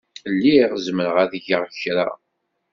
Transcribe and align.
Lliɣ 0.33 0.71
zemreɣ 0.85 1.15
ad 1.23 1.33
geɣ 1.45 1.63
kra. 1.79 2.07